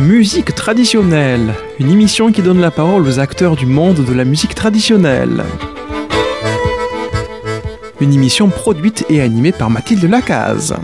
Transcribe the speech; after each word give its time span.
Musique 0.00 0.54
traditionnelle, 0.54 1.52
une 1.78 1.90
émission 1.90 2.32
qui 2.32 2.40
donne 2.40 2.58
la 2.58 2.70
parole 2.70 3.06
aux 3.06 3.18
acteurs 3.18 3.54
du 3.54 3.66
monde 3.66 4.02
de 4.02 4.14
la 4.14 4.24
musique 4.24 4.54
traditionnelle. 4.54 5.44
Une 8.00 8.14
émission 8.14 8.48
produite 8.48 9.04
et 9.10 9.20
animée 9.20 9.52
par 9.52 9.68
Mathilde 9.68 10.04
Lacaze. 10.04 10.74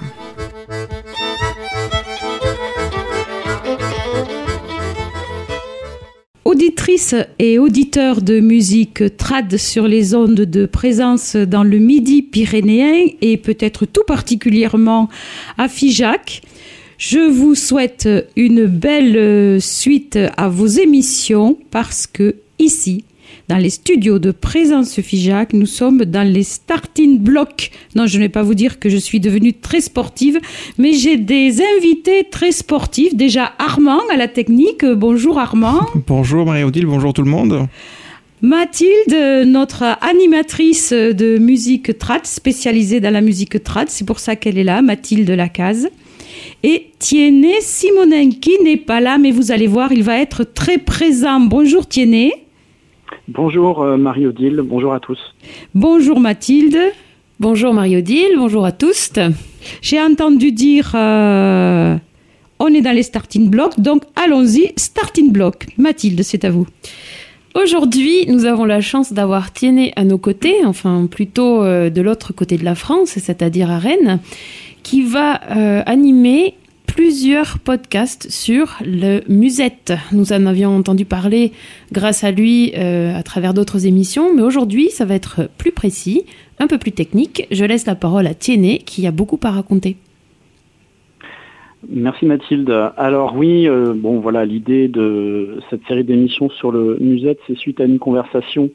Auditrices 6.45 7.15
et 7.39 7.59
auditeurs 7.59 8.21
de 8.21 8.41
musique 8.41 9.17
trad 9.17 9.57
sur 9.57 9.89
les 9.89 10.15
ondes 10.15 10.35
de 10.35 10.67
présence 10.67 11.37
dans 11.37 11.65
le 11.65 11.79
Midi 11.79 12.21
pyrénéen 12.21 13.07
et 13.23 13.39
peut-être 13.39 13.87
tout 13.87 14.05
particulièrement 14.07 15.09
à 15.57 15.69
Figeac, 15.69 16.43
je 16.99 17.19
vous 17.19 17.55
souhaite 17.55 18.09
une 18.37 18.67
belle 18.67 19.61
suite 19.61 20.19
à 20.37 20.49
vos 20.49 20.67
émissions 20.67 21.59
parce 21.71 22.07
que 22.07 22.37
ici, 22.59 23.05
dans 23.49 23.59
les 23.59 23.71
studios 23.71 24.19
de 24.19 24.33
Présence 24.33 25.01
Figeac, 25.01 25.53
nous 25.53 25.67
sommes 25.67 26.05
dans 26.05 26.27
les 26.27 26.43
starting 26.43 27.19
blocks. 27.19 27.71
Non, 27.95 28.07
je 28.07 28.17
ne 28.17 28.23
vais 28.23 28.29
pas 28.29 28.43
vous 28.43 28.55
dire 28.55 28.81
que 28.81 28.89
je 28.89 28.97
suis 28.97 29.21
devenue 29.21 29.53
très 29.53 29.81
sportive, 29.81 30.41
mais 30.79 30.95
j'ai 30.95 31.17
des 31.17 31.63
invités 31.77 32.25
très 32.31 32.51
sportifs. 32.51 33.15
Déjà 33.15 33.53
Armand 33.59 34.01
à 34.11 34.17
la 34.17 34.27
technique. 34.27 34.85
Bonjour 34.85 35.39
Armand. 35.39 35.81
Bonjour 36.07 36.47
Marie-Odile, 36.47 36.87
bonjour 36.87 37.13
tout 37.13 37.23
le 37.23 37.31
monde. 37.31 37.69
Mathilde, 38.43 39.47
notre 39.47 39.85
animatrice 40.01 40.93
de 40.93 41.39
musique 41.39 41.99
trad, 41.99 42.27
spécialisée 42.27 43.01
dans 43.01 43.13
la 43.13 43.21
musique 43.21 43.63
trad, 43.63 43.89
c'est 43.89 44.07
pour 44.07 44.19
ça 44.19 44.37
qu'elle 44.37 44.59
est 44.59 44.65
là, 44.65 44.83
Mathilde 44.83 45.31
Lacaze. 45.31 45.89
Et 46.69 46.91
Tiennet 46.99 47.61
Simonin, 47.61 48.31
qui 48.31 48.61
n'est 48.65 48.77
pas 48.77 49.01
là, 49.01 49.19
mais 49.19 49.31
vous 49.31 49.53
allez 49.53 49.69
voir, 49.69 49.93
il 49.93 50.03
va 50.03 50.19
être 50.19 50.43
très 50.43 50.79
présent. 50.79 51.39
Bonjour 51.39 51.87
Tiennet. 51.87 52.33
Bonjour 53.29 53.83
euh, 53.83 53.97
Marie-Odile, 53.97 54.63
bonjour 54.65 54.93
à 54.93 54.99
tous. 54.99 55.21
Bonjour 55.77 56.19
Mathilde. 56.19 56.77
Bonjour 57.39 57.73
Marie-Odile, 57.73 58.35
bonjour 58.37 58.67
à 58.67 58.73
tous. 58.73 59.13
J'ai 59.81 60.01
entendu 60.01 60.51
dire 60.51 60.91
euh, 60.97 61.95
on 62.59 62.67
est 62.75 62.81
dans 62.81 62.91
les 62.91 63.05
starting 63.05 63.49
blocks, 63.49 63.79
donc 63.79 64.03
allons-y, 64.17 64.73
starting 64.75 65.31
block. 65.31 65.69
Mathilde, 65.79 66.21
c'est 66.25 66.45
à 66.45 66.51
vous. 66.51 66.67
Aujourd'hui, 67.55 68.27
nous 68.27 68.45
avons 68.45 68.65
la 68.65 68.81
chance 68.81 69.13
d'avoir 69.13 69.53
Tiennet 69.53 69.93
à 69.95 70.03
nos 70.03 70.19
côtés, 70.19 70.57
enfin 70.67 71.07
plutôt 71.07 71.63
euh, 71.63 71.91
de 71.91 72.03
l'autre 72.03 72.35
côté 72.35 72.59
de 72.59 72.65
la 72.65 72.75
France, 72.75 73.11
c'est-à-dire 73.11 73.71
à 73.71 73.79
Rennes, 73.79 74.19
qui 74.87 75.03
va 75.03 75.41
euh, 75.51 75.83
animer 75.85 76.55
plusieurs 76.87 77.59
podcasts 77.59 78.31
sur 78.31 78.77
le 78.85 79.21
musette. 79.29 79.93
Nous 80.13 80.33
en 80.33 80.47
avions 80.47 80.77
entendu 80.77 81.05
parler 81.05 81.51
grâce 81.91 82.23
à 82.23 82.31
lui 82.31 82.73
euh, 82.79 83.13
à 83.13 83.25
travers 83.25 83.53
d'autres 83.53 83.85
émissions, 83.85 84.33
mais 84.33 84.43
aujourd'hui, 84.43 84.91
ça 84.91 85.05
va 85.05 85.17
être 85.17 85.51
plus 85.59 85.73
précis, 85.73 86.23
un 86.61 86.69
peu 86.69 86.79
plus 86.79 86.93
technique. 86.93 87.49
Je 87.51 87.65
laisse 87.65 87.85
la 87.85 87.97
parole 87.97 88.29
à 88.29 88.35
Tiennet 88.35 88.79
qui 88.79 89.09
a 89.09 89.11
beaucoup 89.11 89.41
à 89.43 89.51
raconter. 89.51 89.97
Merci 91.89 92.25
Mathilde. 92.25 92.71
Alors 92.97 93.35
oui, 93.35 93.69
euh, 93.69 93.93
bon 93.93 94.21
voilà, 94.21 94.45
l'idée 94.45 94.87
de 94.87 95.59
cette 95.69 95.85
série 95.89 96.05
d'émissions 96.05 96.49
sur 96.49 96.71
le 96.71 96.97
musette, 97.01 97.41
c'est 97.49 97.59
suite 97.59 97.81
à 97.81 97.85
une 97.87 97.99
conversation 97.99 98.71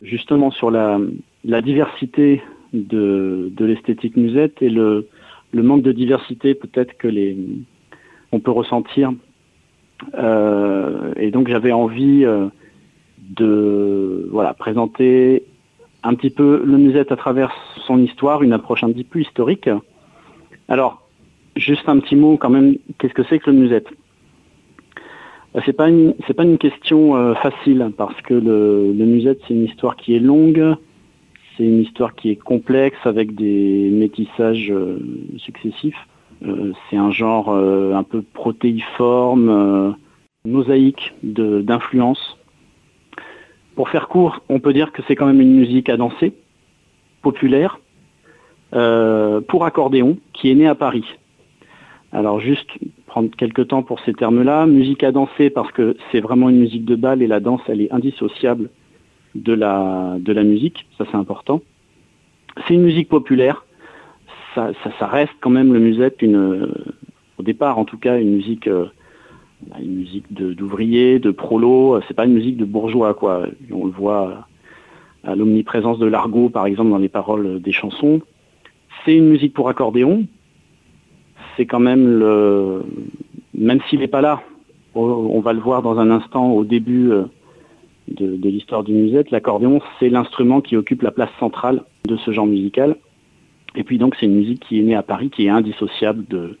justement 0.00 0.50
sur 0.50 0.70
la, 0.70 0.98
la 1.44 1.60
diversité 1.60 2.40
de, 2.72 3.52
de 3.54 3.64
l'esthétique 3.66 4.16
musette 4.16 4.62
et 4.62 4.70
le, 4.70 5.06
le 5.54 5.62
manque 5.62 5.82
de 5.82 5.92
diversité 5.92 6.54
peut-être 6.54 6.96
que 6.98 7.08
les 7.08 7.36
on 8.32 8.40
peut 8.40 8.50
ressentir. 8.50 9.12
Euh, 10.18 11.12
et 11.16 11.30
donc 11.30 11.48
j'avais 11.48 11.72
envie 11.72 12.24
euh, 12.24 12.48
de 13.18 14.28
voilà 14.32 14.52
présenter 14.54 15.44
un 16.02 16.14
petit 16.14 16.30
peu 16.30 16.62
le 16.64 16.76
musette 16.76 17.12
à 17.12 17.16
travers 17.16 17.52
son 17.86 17.98
histoire, 18.02 18.42
une 18.42 18.52
approche 18.52 18.82
un 18.82 18.90
petit 18.90 19.04
peu 19.04 19.20
historique. 19.20 19.70
Alors 20.68 21.02
juste 21.56 21.88
un 21.88 22.00
petit 22.00 22.16
mot 22.16 22.36
quand 22.36 22.50
même, 22.50 22.76
qu'est-ce 22.98 23.14
que 23.14 23.22
c'est 23.28 23.38
que 23.38 23.50
le 23.50 23.56
musette? 23.56 23.86
C'est 25.64 25.72
pas 25.72 25.88
pas 26.36 26.42
une 26.42 26.58
question 26.58 27.14
euh, 27.14 27.34
facile 27.34 27.92
parce 27.96 28.20
que 28.22 28.34
le, 28.34 28.92
le 28.92 29.04
musette 29.06 29.38
c'est 29.46 29.54
une 29.54 29.64
histoire 29.64 29.94
qui 29.94 30.16
est 30.16 30.18
longue, 30.18 30.76
c'est 31.56 31.64
une 31.64 31.80
histoire 31.80 32.14
qui 32.14 32.30
est 32.30 32.36
complexe 32.36 32.98
avec 33.04 33.34
des 33.34 33.90
métissages 33.90 34.70
euh, 34.70 34.98
successifs. 35.36 36.08
Euh, 36.44 36.72
c'est 36.88 36.96
un 36.96 37.10
genre 37.10 37.50
euh, 37.50 37.94
un 37.94 38.02
peu 38.02 38.22
protéiforme, 38.22 39.96
mosaïque 40.44 41.14
d'influences. 41.22 42.38
Pour 43.76 43.88
faire 43.88 44.08
court, 44.08 44.42
on 44.48 44.60
peut 44.60 44.72
dire 44.72 44.92
que 44.92 45.02
c'est 45.06 45.16
quand 45.16 45.26
même 45.26 45.40
une 45.40 45.54
musique 45.54 45.88
à 45.88 45.96
danser, 45.96 46.32
populaire, 47.22 47.80
pour 48.70 49.64
accordéon, 49.64 50.18
qui 50.32 50.50
est 50.50 50.54
née 50.54 50.66
à 50.66 50.74
Paris. 50.74 51.04
Alors 52.12 52.40
juste 52.40 52.68
prendre 53.06 53.30
quelques 53.36 53.68
temps 53.68 53.82
pour 53.82 54.00
ces 54.00 54.12
termes-là. 54.12 54.66
Musique 54.66 55.02
à 55.02 55.12
danser 55.12 55.50
parce 55.50 55.70
que 55.72 55.96
c'est 56.10 56.20
vraiment 56.20 56.48
une 56.48 56.58
musique 56.58 56.84
de 56.84 56.94
bal 56.94 57.22
et 57.22 57.26
la 57.26 57.40
danse, 57.40 57.60
elle 57.68 57.80
est 57.80 57.92
indissociable 57.92 58.70
de 59.34 59.52
la, 59.52 60.16
de 60.18 60.42
musique, 60.42 60.86
ça 60.98 61.04
c'est 61.10 61.16
important. 61.16 61.62
C'est 62.66 62.74
une 62.74 62.82
musique 62.82 63.08
populaire, 63.08 63.64
ça, 64.54 64.72
reste 65.00 65.32
quand 65.40 65.50
même 65.50 65.72
le 65.72 65.80
musette, 65.80 66.22
une, 66.22 66.68
au 67.38 67.42
départ 67.42 67.78
en 67.78 67.84
tout 67.84 67.98
cas, 67.98 68.18
une 68.18 68.36
musique, 68.36 68.68
euh, 68.68 68.86
une 69.80 69.96
musique 69.96 70.32
d'ouvriers, 70.32 71.18
de, 71.18 71.30
prolos, 71.30 72.00
c'est 72.06 72.14
pas 72.14 72.26
une 72.26 72.34
musique 72.34 72.56
de 72.56 72.64
bourgeois 72.64 73.14
quoi. 73.14 73.46
On 73.72 73.86
le 73.86 73.90
voit 73.90 74.46
à 75.24 75.34
l'omniprésence 75.34 75.98
de 75.98 76.06
l'argot 76.06 76.48
par 76.48 76.66
exemple 76.66 76.90
dans 76.90 76.98
les 76.98 77.08
paroles 77.08 77.60
des 77.60 77.72
chansons. 77.72 78.20
C'est 79.04 79.16
une 79.16 79.28
musique 79.28 79.54
pour 79.54 79.68
accordéon, 79.68 80.26
c'est 81.56 81.66
quand 81.66 81.80
même 81.80 82.06
le, 82.18 82.84
même 83.54 83.80
s'il 83.88 84.00
n'est 84.00 84.08
pas 84.08 84.20
là, 84.20 84.42
on 84.94 85.40
va 85.40 85.52
le 85.52 85.60
voir 85.60 85.82
dans 85.82 85.98
un 85.98 86.10
instant 86.10 86.52
au 86.52 86.64
début 86.64 87.10
euh, 87.10 87.24
de, 88.08 88.48
l'histoire 88.48 88.84
du 88.84 88.92
musette, 88.92 89.30
l'accordéon, 89.30 89.80
c'est 89.98 90.08
l'instrument 90.08 90.60
qui 90.60 90.76
occupe 90.76 91.02
la 91.02 91.10
place 91.10 91.30
centrale 91.38 91.82
de 92.06 92.16
ce 92.16 92.30
genre 92.32 92.46
musical. 92.46 92.96
Et 93.76 93.84
puis 93.84 93.98
donc 93.98 94.14
c'est 94.18 94.26
une 94.26 94.36
musique 94.36 94.64
qui 94.68 94.78
est 94.78 94.82
née 94.82 94.94
à 94.94 95.02
Paris, 95.02 95.30
qui 95.30 95.46
est 95.46 95.50
indissociable 95.50 96.24
de, 96.28 96.58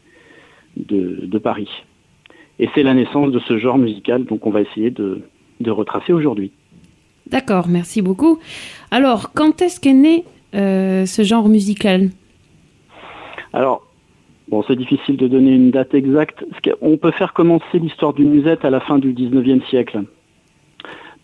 de, 0.76 1.38
Paris. 1.38 1.68
Et 2.58 2.68
c'est 2.74 2.82
la 2.82 2.94
naissance 2.94 3.30
de 3.30 3.38
ce 3.40 3.58
genre 3.58 3.78
musical 3.78 4.24
donc 4.24 4.46
on 4.46 4.50
va 4.50 4.62
essayer 4.62 4.90
de, 4.90 5.22
retracer 5.66 6.12
aujourd'hui. 6.12 6.50
D'accord, 7.26 7.68
merci 7.68 8.02
beaucoup. 8.02 8.38
Alors, 8.90 9.32
quand 9.32 9.62
est-ce 9.62 9.80
qu'est 9.80 9.94
né 9.94 10.24
euh, 10.54 11.06
ce 11.06 11.22
genre 11.22 11.48
musical? 11.48 12.10
Alors, 13.54 13.86
bon, 14.48 14.62
c'est 14.68 14.76
difficile 14.76 15.16
de 15.16 15.26
donner 15.26 15.52
une 15.52 15.70
date 15.70 15.94
exacte. 15.94 16.44
On 16.82 16.98
peut 16.98 17.12
faire 17.12 17.32
commencer 17.32 17.78
l'histoire 17.78 18.12
du 18.12 18.24
musette 18.26 18.66
à 18.66 18.70
la 18.70 18.80
fin 18.80 18.98
du 18.98 19.14
19e 19.14 19.66
siècle 19.70 20.04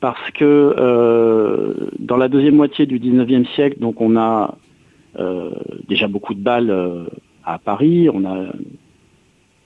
parce 0.01 0.31
que 0.33 0.45
euh, 0.45 1.75
dans 1.99 2.17
la 2.17 2.29
deuxième 2.29 2.57
moitié 2.57 2.87
du 2.87 2.99
19e 2.99 3.47
siècle, 3.55 3.79
donc 3.79 4.01
on 4.01 4.17
a 4.17 4.57
euh, 5.19 5.51
déjà 5.89 6.09
beaucoup 6.09 6.35
de 6.35 6.41
balles 6.41 6.71
euh, 6.71 7.05
à 7.45 7.59
Paris, 7.59 8.09
on 8.13 8.25
a 8.25 8.47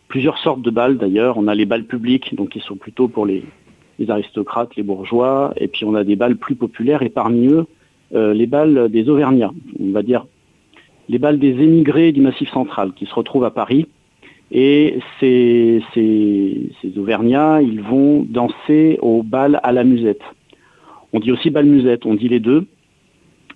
plusieurs 0.09 0.39
sortes 0.39 0.63
de 0.63 0.71
balles 0.71 0.99
d'ailleurs, 0.99 1.39
on 1.39 1.47
a 1.47 1.55
les 1.55 1.67
balles 1.67 1.85
publiques, 1.85 2.35
donc 2.35 2.51
qui 2.51 2.61
sont 2.61 2.77
plutôt 2.77 3.09
pour 3.09 3.27
les, 3.27 3.45
aristocrates, 4.09 4.75
les 4.77 4.83
bourgeois, 4.83 5.55
et 5.57 5.69
puis 5.69 5.85
on 5.85 5.95
a 5.95 6.03
des 6.03 6.17
balles 6.17 6.37
plus 6.37 6.57
populaires, 6.57 7.03
et 7.03 7.11
parmi 7.11 7.47
eux, 7.47 7.67
les 8.13 8.47
balles 8.47 8.89
des 8.91 9.09
Auvergnats, 9.09 9.53
on 9.81 9.91
va 9.91 10.03
dire 10.03 10.27
les 11.09 11.19
balles 11.19 11.39
des 11.39 11.51
émigrés 11.51 12.13
du 12.13 12.21
Massif 12.21 12.51
central, 12.51 12.93
qui 12.95 13.07
se 13.07 13.15
retrouvent 13.15 13.45
à 13.45 13.51
Paris, 13.51 13.87
et 14.55 15.01
ces, 15.19 15.83
Auvergnats, 16.97 17.61
ils 17.61 17.81
vont 17.81 18.25
danser 18.29 18.99
au 19.03 19.25
bal 19.25 19.59
à 19.65 19.73
la 19.73 19.83
musette. 19.83 20.23
On 21.13 21.19
dit 21.19 21.33
aussi 21.33 21.51
bal 21.51 21.67
musette, 21.67 22.07
on 22.07 22.15
dit 22.15 22.29
les 22.29 22.39
deux. 22.39 22.67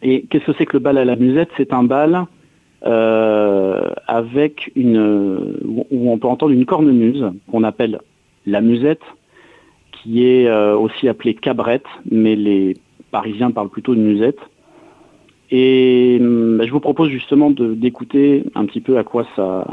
Et 0.02 0.22
qu'est-ce 0.28 0.44
que 0.44 0.52
c'est 0.58 0.66
que 0.66 0.76
le 0.76 0.82
bal 0.82 0.98
à 0.98 1.04
la 1.04 1.14
musette? 1.14 1.50
C'est 1.56 1.72
un 1.72 1.84
bal 1.84 2.24
euh, 2.84 3.90
avec 4.08 4.72
une 4.74 5.56
où 5.64 6.10
on 6.10 6.18
peut 6.18 6.26
entendre 6.26 6.52
une 6.52 6.66
cornemuse 6.66 7.24
qu'on 7.50 7.62
appelle 7.62 8.00
la 8.46 8.60
musette, 8.60 9.02
qui 9.92 10.24
est 10.24 10.48
euh, 10.48 10.76
aussi 10.76 11.08
appelée 11.08 11.34
cabrette, 11.34 11.86
mais 12.10 12.34
les 12.34 12.76
Parisiens 13.12 13.52
parlent 13.52 13.70
plutôt 13.70 13.94
de 13.94 14.00
musette. 14.00 14.38
Et 15.52 16.18
bah, 16.20 16.66
je 16.66 16.72
vous 16.72 16.80
propose 16.80 17.08
justement 17.08 17.50
d'écouter 17.50 18.42
un 18.56 18.66
petit 18.66 18.80
peu 18.80 18.98
à 18.98 19.04
quoi 19.04 19.26
ça, 19.36 19.64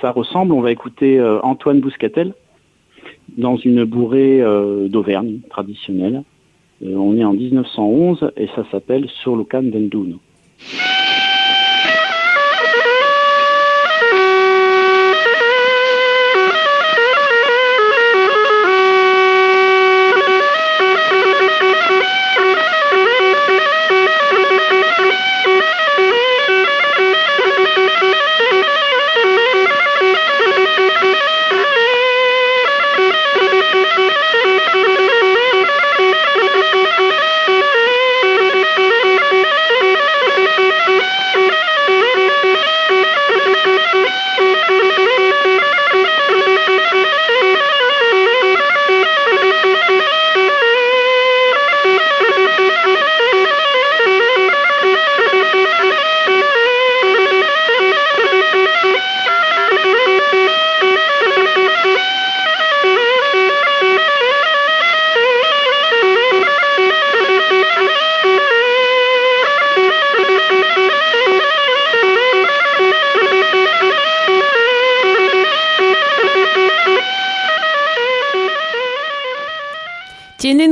ça 0.00 0.10
ressemble. 0.10 0.52
On 0.52 0.60
va 0.60 0.72
écouter 0.72 1.18
euh, 1.18 1.40
Antoine 1.42 1.80
Bouscatel 1.80 2.34
dans 3.36 3.56
une 3.56 3.84
bourrée 3.84 4.40
euh, 4.42 4.88
d'Auvergne 4.88 5.40
traditionnelle. 5.48 6.22
Euh, 6.84 6.94
on 6.94 7.16
est 7.16 7.24
en 7.24 7.32
1911 7.32 8.32
et 8.36 8.48
ça 8.54 8.64
s'appelle 8.70 9.08
Sur 9.22 9.36
le 9.36 9.44
Can 9.44 9.62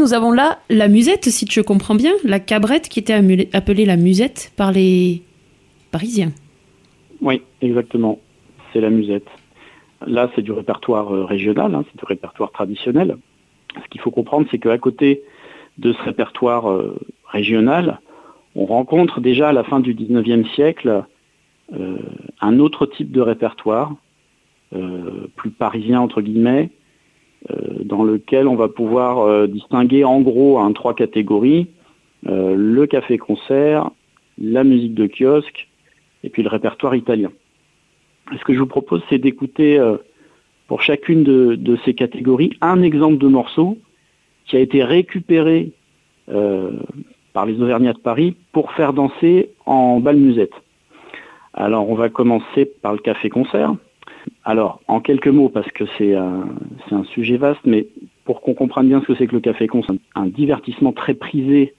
nous 0.08 0.14
avons 0.14 0.32
là 0.32 0.60
la 0.70 0.88
musette, 0.88 1.25
si 1.25 1.46
je 1.50 1.60
comprends 1.60 1.94
bien, 1.94 2.12
la 2.25 2.40
cabrette 2.40 2.88
qui 2.88 2.99
était 2.99 3.20
appelée 3.52 3.84
la 3.84 3.99
musette 3.99 4.52
par 4.56 4.72
les 4.72 5.20
Parisiens. 5.90 6.32
Oui, 7.20 7.43
exactement. 7.60 8.19
C'est 8.72 8.81
la 8.81 8.88
musette. 8.88 9.26
Là, 10.06 10.31
c'est 10.34 10.40
du 10.40 10.52
répertoire 10.52 11.14
euh, 11.14 11.26
régional, 11.26 11.75
hein, 11.75 11.84
c'est 11.90 11.99
du 11.99 12.06
répertoire 12.06 12.52
traditionnel. 12.52 13.19
Ce 13.75 13.87
qu'il 13.90 14.00
faut 14.00 14.10
comprendre, 14.10 14.46
c'est 14.50 14.58
qu'à 14.58 14.78
côté 14.78 15.20
de 15.76 15.93
ce 15.93 16.02
répertoire 16.02 16.70
euh, 16.70 16.99
régional, 17.26 18.00
on 18.55 18.64
rencontre 18.64 19.20
déjà 19.20 19.50
à 19.50 19.52
la 19.52 19.62
fin 19.62 19.78
du 19.78 19.94
19e 19.94 20.49
siècle 20.55 21.05
euh, 21.75 21.99
un 22.40 22.58
autre 22.60 22.87
type 22.87 23.12
de 23.12 23.20
répertoire, 23.20 23.94
plus 25.37 25.50
parisien 25.50 26.00
entre 26.00 26.22
guillemets, 26.22 26.70
dans 27.85 28.05
lequel 28.05 28.46
on 28.49 28.56
va 28.56 28.69
pouvoir 28.69 29.20
euh, 29.20 29.46
distinguer 29.46 30.05
en 30.05 30.20
gros 30.20 30.58
en 30.58 30.73
trois 30.73 30.94
catégories 30.94 31.69
euh, 32.26 32.55
le 32.56 32.87
café-concert, 32.87 33.90
la 34.38 34.64
musique 34.64 34.94
de 34.94 35.06
kiosque 35.06 35.69
et 36.25 36.31
puis 36.31 36.43
le 36.43 36.49
répertoire 36.49 36.94
italien. 36.94 37.31
Ce 38.32 38.44
que 38.44 38.52
je 38.52 38.58
vous 38.58 38.67
propose, 38.67 39.02
c'est 39.08 39.19
d'écouter 39.19 39.81
pour 40.67 40.82
chacune 40.82 41.25
de, 41.25 41.79
ces 41.85 41.94
catégories 41.94 42.50
un 42.61 42.82
exemple 42.82 43.17
de 43.17 43.26
morceau 43.26 43.79
qui 44.44 44.56
a 44.56 44.61
été 44.61 44.84
récupéré 44.84 45.73
par 46.26 47.46
les 47.46 47.58
Auvergnats 47.62 47.94
de 47.94 47.99
Paris 47.99 48.37
pour 48.52 48.73
faire 48.73 48.93
danser 48.93 49.50
en 49.64 50.00
bal 50.00 50.17
musette. 50.17 50.52
Alors 51.55 51.88
on 51.88 51.94
va 51.94 52.11
commencer 52.11 52.67
par 52.82 52.93
le 52.93 52.99
café-concert. 52.99 53.75
Alors, 54.48 54.80
en 54.88 55.00
quelques 55.00 55.28
mots, 55.28 55.50
parce 55.50 55.70
que 55.72 55.84
c'est 55.98 56.14
un, 56.14 56.48
sujet 57.12 57.36
vaste, 57.36 57.60
mais 57.66 57.86
pour 58.24 58.40
qu'on 58.40 58.54
comprenne 58.54 58.88
bien 58.88 59.02
ce 59.02 59.06
que 59.08 59.14
c'est 59.14 59.26
que 59.26 59.34
le 59.34 59.42
café 59.42 59.66
con, 59.66 59.82
c'est 59.86 59.94
un, 60.14 60.24
divertissement 60.24 60.92
très 60.92 61.12
prisé 61.12 61.74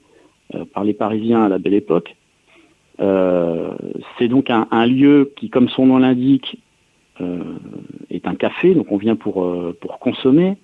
euh, 0.54 0.64
par 0.72 0.84
les 0.84 0.94
Parisiens 0.94 1.42
à 1.42 1.48
la 1.48 1.58
belle 1.58 1.74
époque. 1.74 2.14
Euh, 3.00 3.74
c'est 4.16 4.28
donc 4.28 4.50
un, 4.50 4.86
lieu 4.86 5.32
qui, 5.34 5.50
comme 5.50 5.68
son 5.68 5.86
nom 5.86 5.98
l'indique, 5.98 6.62
euh, 7.20 7.42
est 8.08 8.28
un 8.28 8.36
café, 8.36 8.72
donc 8.72 8.92
on 8.92 8.98
vient 8.98 9.16
pour, 9.16 9.52
pour 9.80 9.98
consommer, 9.98 10.56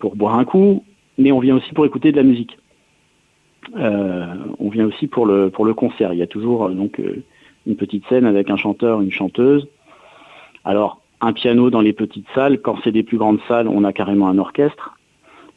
pour 0.00 0.16
boire 0.16 0.40
un 0.40 0.44
coup, 0.44 0.82
mais 1.18 1.30
on 1.30 1.38
vient 1.38 1.54
aussi 1.54 1.72
pour 1.72 1.86
écouter 1.86 2.10
de 2.10 2.16
la 2.16 2.24
musique. 2.24 2.58
on 3.76 4.68
vient 4.70 4.86
aussi 4.86 5.06
pour 5.06 5.24
le, 5.24 5.50
pour 5.50 5.64
le 5.64 5.72
concert. 5.72 6.12
Il 6.14 6.18
y 6.18 6.22
a 6.22 6.26
toujours 6.26 6.68
donc 6.68 7.00
une 7.64 7.76
petite 7.76 8.04
scène 8.08 8.26
avec 8.26 8.50
un 8.50 8.56
chanteur, 8.56 9.00
une 9.02 9.12
chanteuse, 9.12 9.68
alors, 10.64 11.00
un 11.20 11.32
piano 11.32 11.70
dans 11.70 11.80
les 11.80 11.92
petites 11.92 12.26
salles, 12.34 12.60
quand 12.60 12.78
c'est 12.82 12.92
des 12.92 13.02
plus 13.02 13.18
grandes 13.18 13.40
salles, 13.48 13.68
on 13.68 13.84
a 13.84 13.92
carrément 13.92 14.28
un 14.28 14.38
orchestre. 14.38 14.96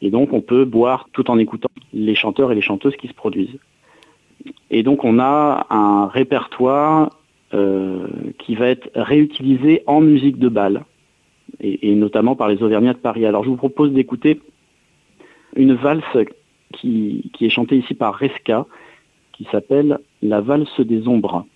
Et 0.02 0.10
donc, 0.10 0.32
on 0.32 0.40
peut 0.40 0.64
boire 0.64 1.08
tout 1.12 1.30
en 1.30 1.38
écoutant 1.38 1.70
les 1.92 2.14
chanteurs 2.14 2.52
et 2.52 2.54
les 2.54 2.60
chanteuses 2.60 2.96
qui 2.96 3.08
se 3.08 3.14
produisent. 3.14 3.58
Et 4.70 4.82
donc, 4.82 5.04
on 5.04 5.18
a 5.18 5.66
un 5.70 6.06
répertoire 6.06 7.10
euh, 7.54 8.08
qui 8.38 8.54
va 8.54 8.68
être 8.68 8.90
réutilisé 8.94 9.82
en 9.86 10.00
musique 10.00 10.38
de 10.38 10.48
bal, 10.48 10.84
et, 11.60 11.94
notamment 11.94 12.34
par 12.34 12.48
les 12.48 12.62
Auvergnats 12.62 12.92
de 12.92 12.98
Paris. 12.98 13.24
Alors, 13.24 13.44
je 13.44 13.48
vous 13.48 13.56
propose 13.56 13.92
d'écouter 13.92 14.40
une 15.56 15.74
valse 15.74 16.18
qui, 16.72 17.30
qui 17.32 17.46
est 17.46 17.50
chantée 17.50 17.76
ici 17.76 17.94
par 17.94 18.14
Resca, 18.14 18.66
qui 19.32 19.46
s'appelle 19.50 19.98
La 20.20 20.40
valse 20.40 20.80
des 20.80 21.06
ombres 21.06 21.46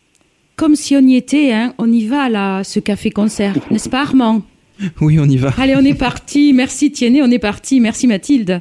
comme 0.59 0.75
si 0.75 0.97
on 0.97 1.01
y 1.01 1.17
était, 1.17 1.53
hein, 1.53 1.73
on 1.79 1.91
y 1.91 2.05
va 2.07 2.29
là, 2.29 2.65
ce 2.65 2.81
café-concert, 2.81 3.55
n'est-ce 3.71 3.89
pas 3.89 4.03
Armand? 4.03 4.43
Oui, 5.01 5.19
on 5.19 5.25
y 5.25 5.37
va. 5.37 5.53
Allez, 5.57 5.75
on 5.77 5.85
est 5.85 5.99
parti. 5.99 6.53
Merci 6.53 6.93
Tiennet, 6.93 7.23
on 7.23 7.31
est 7.31 7.39
parti. 7.39 7.81
Merci 7.81 8.07
Mathilde. 8.07 8.61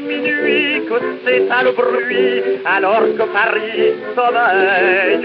Minuit, 0.00 0.86
que 0.88 0.98
s'éteint 1.24 1.62
le 1.62 1.72
bruit, 1.72 2.60
alors 2.64 3.02
que 3.02 3.24
Paris 3.32 3.92
sommeille, 4.16 5.22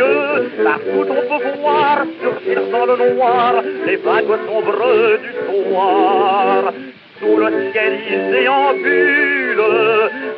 partout 0.63 1.07
on 1.09 1.39
peut 1.39 1.59
voir 1.61 2.05
surgir 2.21 2.61
dans 2.71 2.85
le 2.85 3.15
noir 3.15 3.63
les 3.85 3.95
vagues 3.95 4.37
sombres 4.45 5.17
du 5.23 5.31
soir 5.47 6.73
sous 7.19 7.37
le 7.37 7.71
ciel 7.71 7.93
il 8.09 8.31
déambule, 8.31 9.63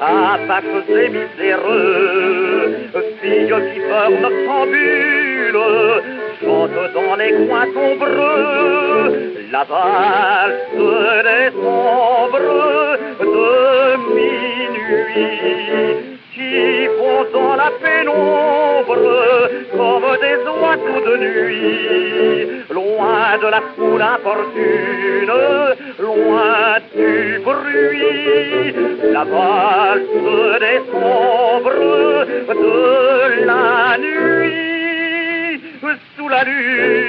Apaches 0.01 0.89
et 0.89 1.09
miséreux, 1.09 2.75
filles 3.21 3.55
qui 3.73 3.79
peuvent 3.81 4.21
noctambule, 4.21 5.59
chantent 6.41 6.93
dans 6.93 7.15
les 7.15 7.31
coins 7.47 7.69
sombreux, 7.73 9.07
la 9.51 9.63
valse 9.65 10.77
des 11.27 11.49
sombres 11.51 12.97
de 13.19 13.97
minuit 14.15 15.39
qui 16.33 16.85
font 16.97 17.23
dans 17.33 17.55
la 17.55 17.69
pénombre 17.81 18.98
de 21.05 21.17
nuit, 21.17 22.47
loin 22.69 23.37
de 23.41 23.47
la 23.47 23.61
foule 23.75 24.01
importune, 24.01 25.31
loin 25.99 26.79
du 26.95 27.39
bruit, 27.43 28.75
la 29.13 29.23
valse 29.23 30.59
des 30.59 30.81
sombres 30.91 32.25
de 32.47 33.45
la 33.45 33.97
nuit, 33.97 35.61
sous 36.17 36.29
la 36.29 36.43
lune. 36.43 36.99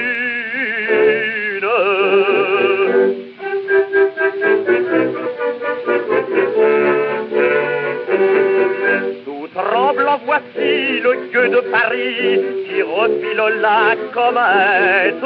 Tremblant, 9.69 10.19
voici 10.25 10.99
le 11.03 11.13
gueux 11.31 11.49
de 11.49 11.61
Paris 11.71 12.39
qui 12.65 12.81
refile 12.81 13.43
la 13.61 13.95
comète, 14.13 15.25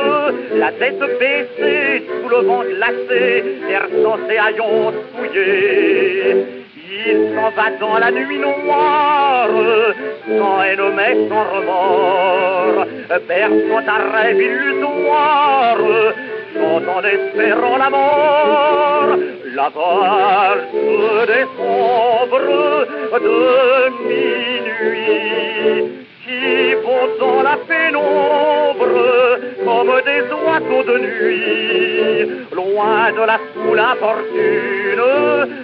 la 0.56 0.72
tête 0.74 1.00
baissée 1.20 2.04
sous 2.08 2.30
le 2.30 2.38
vent 2.48 2.64
glacé, 2.64 3.44
versant 3.68 4.18
ses 4.28 4.38
haillons 4.38 4.94
souillés. 5.12 6.46
Il 7.08 7.36
s'en 7.36 7.50
va 7.52 7.70
dans 7.80 7.98
la 8.00 8.10
nuit 8.10 8.40
noire, 8.40 9.50
sans 10.28 10.64
haine 10.64 10.94
mais 10.96 11.14
sans 11.30 11.44
remords, 11.56 12.86
berçant 13.28 13.88
un 13.88 14.18
rêve 14.18 14.42
illusoire, 14.42 15.78
en 16.58 17.04
espérant 17.04 17.78
la 17.78 17.90
mort, 17.90 19.18
la 19.56 19.70
valse 19.70 21.28
des 21.28 21.46
sombres 21.56 22.88
de 23.26 23.40
minuit 24.10 25.26
qui 26.24 26.74
vont 26.84 27.10
dans 27.20 27.42
la 27.42 27.58
pénombre 27.66 28.96
comme 29.64 29.94
des 30.10 30.24
oiseaux 30.44 30.84
de 30.92 30.98
nuit, 31.06 32.22
loin 32.54 33.12
de 33.14 33.24
la 33.26 33.40
foule 33.54 33.80
infortune, 33.80 35.06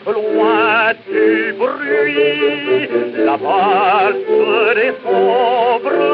loin 0.07 0.93
du 1.09 1.53
bruit, 1.59 2.89
la 3.25 3.35
valse 3.35 4.31
des 4.75 4.93
sombres. 5.03 6.11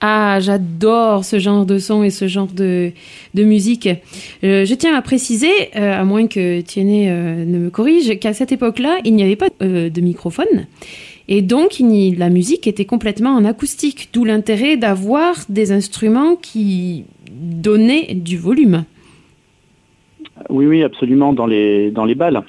Ah, 0.00 0.38
j'adore 0.40 1.24
ce 1.24 1.38
genre 1.38 1.64
de 1.64 1.78
son 1.78 2.02
et 2.02 2.10
ce 2.10 2.28
genre 2.28 2.48
de, 2.48 2.92
musique. 3.34 3.88
Euh, 4.44 4.64
je 4.64 4.74
tiens 4.74 4.94
à 4.94 5.00
préciser, 5.00 5.50
euh, 5.76 5.98
à 5.98 6.04
moins 6.04 6.26
que 6.26 6.60
Tiennet 6.60 7.08
euh, 7.08 7.44
ne 7.44 7.58
me 7.58 7.70
corrige, 7.70 8.18
qu'à 8.18 8.34
cette 8.34 8.52
époque-là, 8.52 8.98
il 9.04 9.14
n'y 9.14 9.22
avait 9.22 9.36
pas 9.36 9.48
de 9.60 10.00
microphone. 10.00 10.66
Et 11.28 11.42
donc, 11.42 11.80
la 11.80 12.28
musique 12.28 12.66
était 12.66 12.84
complètement 12.84 13.30
en 13.30 13.44
acoustique, 13.44 14.10
d'où 14.12 14.24
l'intérêt 14.24 14.76
d'avoir 14.76 15.34
des 15.48 15.72
instruments 15.72 16.36
qui 16.36 17.04
donnaient 17.32 18.14
du 18.14 18.36
volume. 18.36 18.84
Oui, 20.50 20.66
oui, 20.66 20.84
absolument, 20.84 21.32
dans 21.32 21.46
les, 21.46 21.90
dans 21.90 22.04
les 22.04 22.14
balles. 22.14 22.42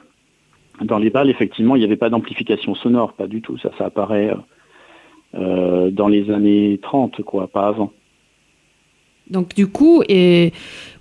Dans 0.82 1.00
les 1.00 1.10
balles, 1.10 1.30
effectivement, 1.30 1.76
il 1.76 1.80
n'y 1.80 1.86
avait 1.86 1.96
pas 1.96 2.10
d'amplification 2.10 2.76
sonore, 2.76 3.14
pas 3.14 3.26
du 3.26 3.42
tout. 3.42 3.58
Ça, 3.58 3.72
ça 3.80 3.86
apparaît 3.86 4.32
euh, 5.36 5.92
dans 5.92 6.08
les 6.08 6.32
années 6.32 6.80
30, 6.82 7.22
quoi, 7.24 7.48
pas 7.48 7.68
avant. 7.68 7.92
Donc 9.30 9.54
du 9.56 9.68
coup, 9.68 10.04
et 10.08 10.54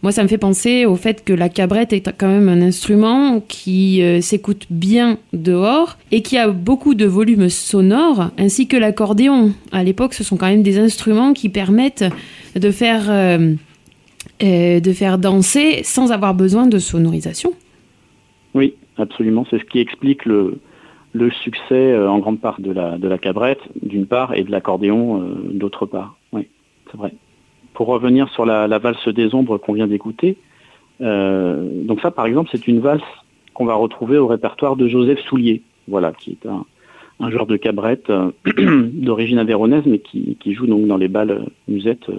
moi 0.02 0.10
ça 0.10 0.24
me 0.24 0.28
fait 0.28 0.36
penser 0.36 0.84
au 0.84 0.96
fait 0.96 1.24
que 1.24 1.32
la 1.32 1.48
cabrette 1.48 1.92
est 1.92 2.12
quand 2.18 2.26
même 2.26 2.48
un 2.48 2.60
instrument 2.60 3.40
qui 3.46 4.02
euh, 4.02 4.20
s'écoute 4.20 4.66
bien 4.68 5.18
dehors 5.32 5.96
et 6.10 6.22
qui 6.22 6.36
a 6.36 6.48
beaucoup 6.48 6.96
de 6.96 7.06
volume 7.06 7.48
sonore, 7.48 8.30
ainsi 8.36 8.66
que 8.66 8.76
l'accordéon. 8.76 9.52
À 9.70 9.84
l'époque, 9.84 10.12
ce 10.12 10.24
sont 10.24 10.36
quand 10.36 10.48
même 10.48 10.64
des 10.64 10.78
instruments 10.78 11.34
qui 11.34 11.48
permettent 11.48 12.04
de 12.56 12.70
faire, 12.72 13.04
euh, 13.08 13.54
de 14.40 14.92
faire 14.92 15.18
danser 15.18 15.82
sans 15.84 16.10
avoir 16.10 16.34
besoin 16.34 16.66
de 16.66 16.78
sonorisation. 16.78 17.52
Oui, 18.54 18.74
absolument. 18.98 19.46
C'est 19.50 19.60
ce 19.60 19.64
qui 19.64 19.78
explique 19.78 20.24
le, 20.24 20.58
le 21.16 21.30
succès 21.30 21.92
euh, 21.92 22.08
en 22.08 22.18
grande 22.18 22.40
part 22.40 22.60
de 22.60 22.70
la, 22.72 23.18
cabrette, 23.18 23.60
d'une 23.82 24.06
part, 24.06 24.34
et 24.34 24.44
de 24.44 24.50
l'accordéon, 24.50 25.22
euh, 25.22 25.34
d'autre 25.52 25.86
part. 25.86 26.16
Oui, 26.32 26.48
c'est 26.90 26.96
vrai. 26.96 27.14
Pour 27.74 27.88
revenir 27.88 28.28
sur 28.30 28.46
la, 28.46 28.66
valse 28.78 29.08
des 29.08 29.34
ombres 29.34 29.58
qu'on 29.58 29.72
vient 29.72 29.86
d'écouter, 29.86 30.36
euh, 31.00 31.84
donc 31.84 32.00
ça, 32.00 32.10
par 32.10 32.26
exemple, 32.26 32.50
c'est 32.52 32.68
une 32.68 32.80
valse 32.80 33.02
qu'on 33.54 33.64
va 33.64 33.74
retrouver 33.74 34.18
au 34.18 34.26
répertoire 34.26 34.76
de 34.76 34.88
Joseph 34.88 35.20
Soulier, 35.20 35.62
voilà, 35.88 36.12
qui 36.12 36.32
est 36.32 36.46
un, 36.46 37.30
joueur 37.30 37.46
de 37.46 37.56
cabrette 37.56 38.12
d'origine 38.56 39.38
avéronaise, 39.38 39.84
mais 39.86 39.98
qui, 39.98 40.54
joue 40.54 40.66
donc 40.66 40.86
dans 40.86 40.98
les 40.98 41.08
balles 41.08 41.46
musettes 41.66 42.10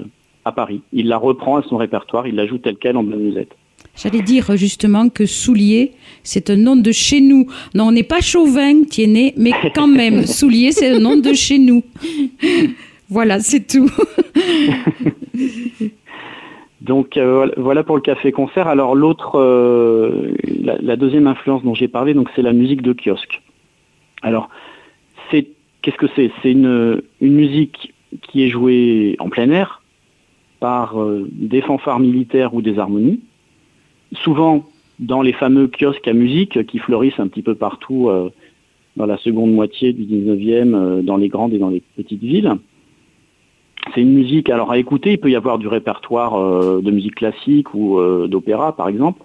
à 0.46 0.52
Paris. 0.52 0.82
Il 0.92 1.08
la 1.08 1.18
reprend 1.18 1.58
à 1.58 1.62
son 1.64 1.78
répertoire, 1.78 2.28
il 2.28 2.36
la 2.36 2.48
joue 2.48 2.58
telle 2.58 2.78
quelle 2.78 2.98
en 2.98 3.04
balle 3.04 3.20
musette. 3.20 3.56
J'allais 3.98 4.22
dire 4.22 4.56
justement 4.56 5.10
que 5.10 5.26
Soulier, 5.26 5.94
c'est 6.24 6.52
un 6.52 6.56
nom 6.56 6.76
de 6.76 6.92
chez 6.92 7.20
nous. 7.20 7.48
Non, 7.74 7.86
on 7.86 7.92
n'est 7.92 8.04
pas 8.04 8.22
chauvin, 8.22 8.84
Tiennet, 8.84 9.34
mais 9.38 9.52
quand 9.74 9.88
même, 9.88 10.26
Soulier, 10.28 10.72
c'est 10.72 10.96
un 10.96 11.00
nom 11.00 11.18
de 11.18 11.34
chez 11.34 11.58
nous. 11.58 11.84
voilà, 13.10 13.40
c'est 13.40 13.66
tout. 13.66 13.90
donc 16.82 17.18
euh, 17.18 17.50
voilà 17.58 17.84
pour 17.84 17.96
le 17.96 18.04
café-concert. 18.04 18.68
Alors 18.68 18.96
l'autre, 18.96 19.40
euh, 19.40 20.34
la, 20.62 20.96
deuxième 20.96 21.26
influence 21.26 21.64
dont 21.64 21.74
j'ai 21.74 21.88
parlé, 21.88 22.14
donc 22.14 22.30
c'est 22.36 22.44
la 22.44 22.54
musique 22.54 22.84
de 22.84 22.94
kiosque. 22.94 23.42
Alors, 24.22 24.50
c'est 25.32 25.48
qu'est-ce 25.82 25.98
que 25.98 26.08
c'est? 26.16 26.32
C'est 26.44 26.52
une, 26.52 27.02
musique 27.20 27.94
qui 28.22 28.44
est 28.44 28.50
jouée 28.50 29.16
en 29.20 29.30
plein 29.30 29.50
air 29.50 29.82
par 30.60 31.02
euh, 31.02 31.28
des 31.32 31.62
fanfares 31.62 32.00
militaires 32.00 32.54
ou 32.54 32.62
des 32.62 32.78
harmonies 32.78 33.22
souvent 34.14 34.66
dans 35.00 35.22
les 35.22 35.34
fameux 35.34 35.68
kiosques 35.68 36.08
à 36.08 36.14
musique 36.14 36.66
qui 36.66 36.80
fleurissent 36.80 37.20
un 37.20 37.28
petit 37.28 37.44
peu 37.44 37.56
partout 37.56 38.10
euh, 38.10 38.30
dans 38.96 39.06
la 39.06 39.18
seconde 39.18 39.52
moitié 39.52 39.94
du 39.94 40.04
19e, 40.04 40.74
euh, 40.74 41.02
dans 41.02 41.18
les 41.18 41.30
grandes 41.30 41.54
et 41.54 41.60
dans 41.60 41.70
les 41.70 41.84
petites 41.96 42.22
villes. 42.22 42.54
C'est 43.94 44.02
une 44.02 44.14
musique, 44.14 44.50
alors 44.50 44.72
à 44.72 44.78
écouter, 44.78 45.14
il 45.14 45.18
peut 45.18 45.30
y 45.30 45.36
avoir 45.36 45.60
du 45.60 45.68
répertoire 45.68 46.36
euh, 46.36 46.82
de 46.82 46.92
musique 46.92 47.16
classique 47.16 47.74
ou 47.74 48.00
d'opéra 48.28 48.76
par 48.76 48.90
exemple, 48.90 49.22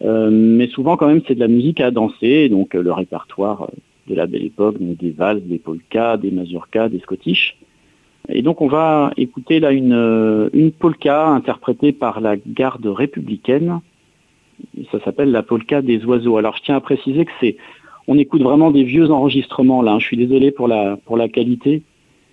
mais 0.00 0.68
souvent 0.68 0.96
quand 0.96 1.08
même 1.08 1.22
c'est 1.26 1.34
de 1.34 1.40
la 1.40 1.48
musique 1.48 1.80
à 1.80 1.90
danser, 1.90 2.48
donc 2.48 2.74
le 2.74 2.92
répertoire 2.92 3.68
de 4.06 4.14
la 4.14 4.26
belle 4.26 4.44
époque, 4.44 4.76
des 4.78 5.10
valses, 5.10 5.42
des 5.42 5.58
polkas, 5.58 6.16
des 6.18 6.30
mazurkas, 6.30 6.88
des 6.88 7.00
scottish. 7.00 7.56
Et 8.28 8.42
donc 8.42 8.60
on 8.60 8.68
va 8.68 9.12
écouter 9.16 9.58
là 9.58 9.72
une 9.72 10.70
polka 10.78 11.26
interprétée 11.26 11.92
par 11.92 12.20
la 12.20 12.36
garde 12.36 12.86
républicaine 12.86 13.80
ça 14.90 15.00
s'appelle 15.04 15.30
la 15.30 15.42
polka 15.42 15.82
des 15.82 16.04
oiseaux. 16.04 16.36
Alors 16.36 16.56
je 16.56 16.62
tiens 16.62 16.76
à 16.76 16.80
préciser 16.80 17.24
que 17.24 17.30
c'est, 17.40 17.56
on 18.06 18.18
écoute 18.18 18.42
vraiment 18.42 18.70
des 18.70 18.84
vieux 18.84 19.10
enregistrements 19.10 19.82
là. 19.82 19.92
Hein. 19.92 19.98
Je 19.98 20.06
suis 20.06 20.16
désolé 20.16 20.50
pour 20.50 20.68
la 20.68 20.96
pour 20.96 21.16
la 21.16 21.28
qualité. 21.28 21.82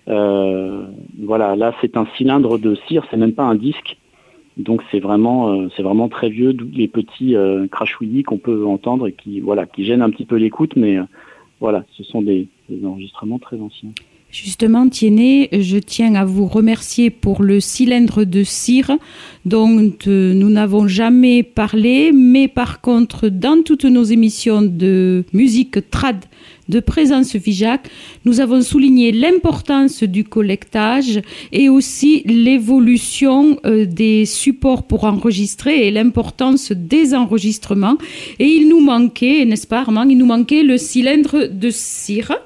Euh, 0.08 0.86
voilà, 1.22 1.56
là 1.56 1.74
c'est 1.80 1.96
un 1.96 2.06
cylindre 2.16 2.58
de 2.58 2.76
cire, 2.86 3.04
c'est 3.10 3.16
même 3.16 3.34
pas 3.34 3.44
un 3.44 3.54
disque. 3.54 3.96
Donc 4.56 4.82
c'est 4.90 5.00
vraiment 5.00 5.50
euh, 5.50 5.68
vraiment 5.78 6.08
très 6.08 6.30
vieux, 6.30 6.52
d'où 6.52 6.66
les 6.72 6.88
petits 6.88 7.36
euh, 7.36 7.66
crachouillis 7.68 8.22
qu'on 8.22 8.38
peut 8.38 8.64
entendre 8.66 9.06
et 9.06 9.12
qui 9.12 9.40
voilà 9.40 9.66
qui 9.66 9.84
gênent 9.84 10.02
un 10.02 10.10
petit 10.10 10.24
peu 10.24 10.36
l'écoute, 10.36 10.76
mais 10.76 10.98
voilà, 11.60 11.84
ce 11.92 12.04
sont 12.04 12.22
des 12.22 12.48
enregistrements 12.84 13.38
très 13.38 13.60
anciens. 13.60 13.90
Justement, 14.32 14.88
Tiennet, 14.88 15.48
je 15.52 15.78
tiens 15.78 16.16
à 16.16 16.24
vous 16.24 16.46
remercier 16.46 17.10
pour 17.10 17.42
le 17.42 17.60
cylindre 17.60 18.24
de 18.24 18.42
cire 18.42 18.98
dont 19.44 19.92
euh, 20.08 20.34
nous 20.34 20.50
n'avons 20.50 20.88
jamais 20.88 21.44
parlé, 21.44 22.10
mais 22.12 22.48
par 22.48 22.80
contre, 22.80 23.28
dans 23.28 23.62
toutes 23.62 23.84
nos 23.84 24.02
émissions 24.02 24.62
de 24.62 25.24
musique 25.32 25.90
trad 25.90 26.16
de 26.68 26.80
présence 26.80 27.38
FIJAC, 27.38 27.88
nous 28.24 28.40
avons 28.40 28.62
souligné 28.62 29.12
l'importance 29.12 30.02
du 30.02 30.24
collectage 30.24 31.22
et 31.52 31.68
aussi 31.68 32.22
l'évolution 32.26 33.60
euh, 33.64 33.86
des 33.86 34.26
supports 34.26 34.82
pour 34.82 35.04
enregistrer 35.04 35.86
et 35.86 35.92
l'importance 35.92 36.72
des 36.72 37.14
enregistrements. 37.14 37.96
Et 38.40 38.48
il 38.48 38.68
nous 38.68 38.80
manquait, 38.80 39.44
n'est-ce 39.44 39.68
pas 39.68 39.82
Armand, 39.82 40.08
il 40.08 40.18
nous 40.18 40.26
manquait 40.26 40.64
le 40.64 40.78
cylindre 40.78 41.46
de 41.46 41.70
cire 41.70 42.36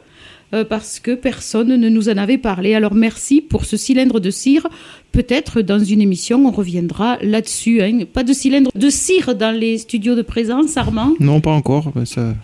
euh, 0.52 0.64
parce 0.64 1.00
que 1.00 1.12
personne 1.12 1.76
ne 1.76 1.88
nous 1.88 2.09
en 2.09 2.16
avait 2.16 2.38
parlé. 2.38 2.75
Alors 2.75 2.95
merci 2.95 3.40
pour 3.40 3.64
ce 3.64 3.76
cylindre 3.76 4.21
de 4.21 4.30
cire. 4.30 4.66
Peut-être 5.12 5.62
dans 5.62 5.78
une 5.78 6.00
émission, 6.00 6.47
on 6.47 6.50
reviendra 6.50 7.19
là-dessus. 7.23 7.83
Hein. 7.83 8.00
Pas 8.12 8.23
de 8.23 8.33
cylindre 8.33 8.71
de 8.75 8.90
cire 8.90 9.35
dans 9.35 9.57
les 9.57 9.78
studios 9.78 10.14
de 10.14 10.23
présence, 10.23 10.76
Armand? 10.76 11.14
Non, 11.21 11.40
pas 11.40 11.52
encore. 11.52 11.92
Ça... 12.04 12.35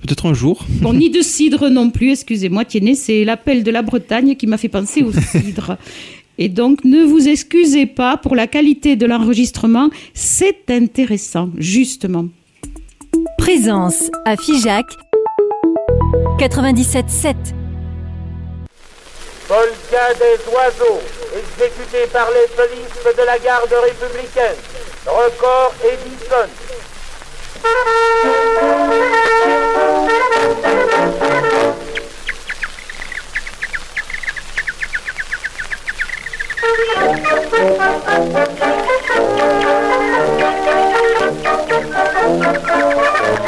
Peut-être 0.00 0.26
un 0.26 0.34
jour. 0.34 0.66
Bon, 0.82 0.92
ni 0.92 1.08
de 1.08 1.20
cidre 1.22 1.70
non 1.70 1.90
plus, 1.90 2.10
excusez-moi, 2.10 2.66
Tiennet, 2.66 2.94
c'est 2.94 3.24
l'appel 3.24 3.62
de 3.62 3.70
la 3.70 3.80
Bretagne 3.80 4.36
qui 4.36 4.46
m'a 4.46 4.58
fait 4.58 4.68
penser 4.68 5.02
au 5.02 5.12
cidre. 5.12 5.78
Et 6.38 6.48
donc, 6.48 6.84
ne 6.84 7.02
vous 7.04 7.28
excusez 7.28 7.86
pas 7.86 8.16
pour 8.16 8.34
la 8.34 8.46
qualité 8.46 8.96
de 8.96 9.06
l'enregistrement, 9.06 9.88
c'est 10.12 10.68
intéressant, 10.68 11.50
justement. 11.56 12.26
Présence 13.38 14.10
à 14.24 14.36
Figeac 14.36 14.86
97.7 16.14 17.34
Polka 19.48 20.14
des 20.14 20.38
oiseaux, 20.52 21.00
exécuté 21.36 22.06
par 22.12 22.28
les 22.30 22.46
polices 22.54 23.16
de 23.16 23.22
la 23.24 23.38
garde 23.38 23.72
républicaine. 23.72 24.56
Record 25.06 25.74
Edison. 25.84 26.48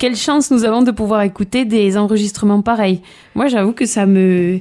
Quelle 0.07 0.15
chance 0.15 0.53
nous 0.53 0.65
avons 0.65 0.83
de 0.83 0.93
pouvoir 0.93 1.23
écouter 1.23 1.65
des 1.65 1.99
enregistrements 1.99 2.63
pareils. 2.63 3.01
Moi, 3.35 3.49
j'avoue 3.49 3.73
que 3.73 3.87
ça 3.87 4.07
me 4.07 4.61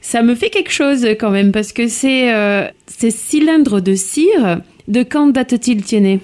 ça 0.00 0.22
me 0.22 0.34
fait 0.34 0.48
quelque 0.48 0.72
chose 0.72 1.06
quand 1.20 1.28
même 1.28 1.52
parce 1.52 1.74
que 1.74 1.88
c'est 1.88 2.34
euh, 2.34 2.66
ces 2.86 3.10
cylindres 3.10 3.82
de 3.82 3.92
cire. 3.94 4.62
De 4.88 5.02
quand 5.02 5.26
date-t-il, 5.26 5.82
Tiennet? 5.82 6.20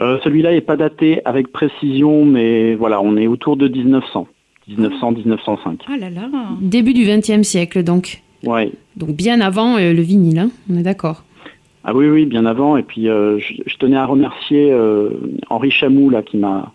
Euh, 0.00 0.16
Celui-là 0.24 0.52
n'est 0.52 0.62
pas 0.62 0.78
daté 0.78 1.20
avec 1.26 1.52
précision, 1.52 2.24
mais 2.24 2.74
voilà, 2.74 3.02
on 3.02 3.18
est 3.18 3.26
autour 3.26 3.58
de 3.58 3.68
1900. 3.68 4.26
1900-1905. 4.70 5.80
Ah 5.88 5.98
là 5.98 6.08
là. 6.08 6.26
Début 6.62 6.94
du 6.94 7.04
XXe 7.04 7.42
siècle, 7.42 7.82
donc. 7.82 8.22
Ouais. 8.44 8.72
Donc 8.96 9.10
bien 9.10 9.42
avant 9.42 9.76
euh, 9.76 9.92
le 9.92 10.00
vinyle, 10.00 10.38
hein, 10.38 10.50
on 10.72 10.78
est 10.78 10.82
d'accord. 10.82 11.24
Ah 11.84 11.92
oui, 11.94 12.08
oui, 12.08 12.24
bien 12.24 12.46
avant. 12.46 12.78
Et 12.78 12.82
puis, 12.82 13.10
euh, 13.10 13.38
je, 13.38 13.54
je 13.66 13.76
tenais 13.76 13.96
à 13.96 14.06
remercier 14.06 14.70
euh, 14.72 15.10
Henri 15.50 15.70
Chamou, 15.70 16.08
là, 16.08 16.22
qui 16.22 16.38
m'a 16.38 16.72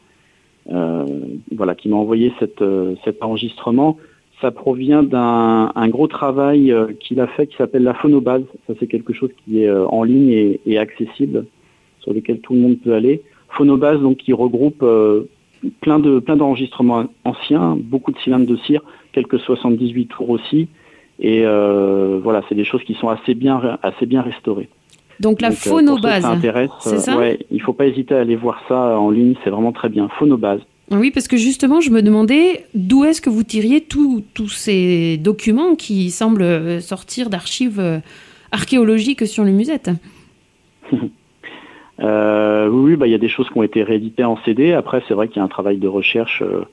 voilà, 0.68 1.76
qui 1.76 1.90
m'a 1.90 1.98
envoyé 1.98 2.32
euh, 2.62 2.96
cet 3.04 3.24
enregistrement. 3.24 3.98
Ça 4.42 4.52
provient 4.52 5.04
d'un 5.04 5.72
un 5.76 5.88
gros 5.90 6.08
travail 6.08 6.72
euh, 6.72 6.88
qu'il 7.00 7.20
a 7.20 7.28
fait 7.28 7.48
qui 7.48 7.56
s'appelle 7.56 7.84
la 7.84 7.94
phonobase. 7.94 8.44
Ça, 8.68 8.74
c'est 8.80 8.88
quelque 8.88 9.14
chose 9.14 9.30
qui 9.44 9.64
est 9.64 9.68
euh, 9.68 9.86
en 9.88 10.04
ligne 10.04 10.58
et, 10.66 10.78
accessible, 10.78 11.46
sur 12.00 12.14
lequel 12.14 12.40
tout 12.40 12.54
le 12.54 12.60
monde 12.60 12.78
peut 12.84 12.94
aller. 12.94 13.22
Phonobase, 13.50 14.02
donc, 14.02 14.18
qui 14.18 14.34
regroupe 14.34 14.84
euh, 14.84 15.30
plein 15.82 16.00
de 16.00 16.20
d'enregistrements 16.20 17.06
anciens, 17.24 17.78
beaucoup 17.80 18.12
de 18.12 18.18
cylindres 18.20 18.48
de 18.48 18.58
cire, 18.58 18.82
quelques 19.14 19.40
78 19.40 20.08
tours 20.08 20.30
aussi. 20.30 20.68
Et 21.20 21.46
euh, 21.46 22.20
voilà, 22.22 22.42
c'est 22.50 22.56
des 22.56 22.66
choses 22.66 22.84
qui 22.84 22.96
sont 22.96 23.08
assez 23.08 23.36
bien 23.36 23.60
restaurées. 24.22 24.70
Donc 25.20 25.42
la 25.42 25.50
euh, 25.50 25.52
phonobase. 25.52 26.26
c'est 26.80 26.96
euh, 26.96 26.98
ça 26.98 27.18
ouais, 27.18 27.40
il 27.52 27.62
faut 27.62 27.74
pas 27.74 27.86
hésiter 27.86 28.16
à 28.16 28.22
aller 28.22 28.36
voir 28.36 28.64
ça 28.68 29.00
en 29.00 29.10
ligne, 29.10 29.36
c'est 29.44 29.50
vraiment 29.50 29.72
très 29.72 29.90
bien. 29.90 30.10
Phonobase. 30.20 30.62
Oui, 30.92 31.12
parce 31.12 31.28
que 31.28 31.38
justement, 31.38 31.82
je 31.82 31.90
me 31.90 32.02
demandais 32.02 32.66
d'où 32.74 33.06
est-ce 33.06 33.22
que 33.22 33.30
vous 33.30 33.44
tiriez 33.44 33.82
tous 33.82 34.24
tous 34.34 34.50
ces 34.50 35.18
documents 35.18 35.76
qui 35.76 36.12
semblent 36.12 36.42
euh, 36.42 36.80
sortir 36.82 37.30
d'archives 37.30 38.02
archéologiques 38.52 39.26
sur 39.28 39.44
le 39.44 39.52
musette. 39.52 39.92
Euh, 42.00 42.68
oui, 42.70 42.96
bah, 42.96 43.08
il 43.08 43.12
y 43.12 43.16
a 43.16 43.20
des 43.20 43.30
choses 43.30 43.50
qui 43.50 43.58
ont 43.58 43.64
été 43.64 43.84
rééditées 43.84 44.24
en 44.24 44.38
CD. 44.44 44.74
Après, 44.74 45.04
c'est 45.08 45.14
vrai 45.14 45.28
qu'il 45.28 45.38
y 45.38 45.40
a 45.40 45.44
un 45.44 45.48
travail 45.48 45.78
de 45.78 45.88
recherche 45.88 46.42
euh, 46.42 46.66